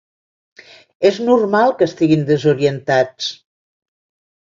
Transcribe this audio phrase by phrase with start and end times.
[1.09, 3.33] És normal que estiguin desorientats.